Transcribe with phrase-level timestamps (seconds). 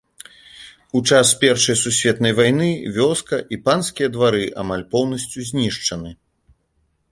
[0.99, 6.11] У час першай сусветнай вайны вёска і панскія двары амаль поўнасцю знішчаны.